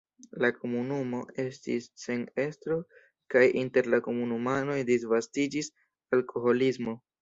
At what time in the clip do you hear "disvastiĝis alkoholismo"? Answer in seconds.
4.93-7.03